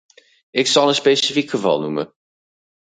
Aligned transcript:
Ik 0.49 0.67
zal 0.67 0.87
een 0.87 0.95
specifiek 0.95 1.49
geval 1.49 1.81
noemen. 1.81 2.13